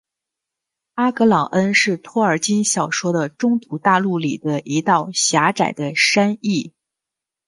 [0.95, 6.71] 阿格朗恩是托尔金小说的中土大陆里的一道狭窄的山隘。